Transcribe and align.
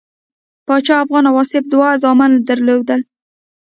پاچا 0.67 0.95
افغان 1.03 1.23
او 1.29 1.35
آصف 1.43 1.63
دوه 1.71 1.89
زامن 2.03 2.31
درلودل. 2.47 3.01